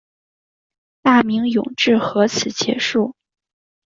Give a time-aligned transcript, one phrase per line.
[1.03, 1.63] 大明永
[2.01, 3.13] 和至此结束。